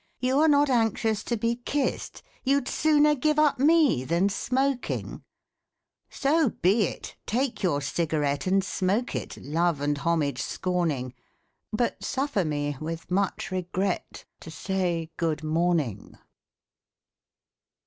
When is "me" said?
3.59-4.03, 12.43-12.75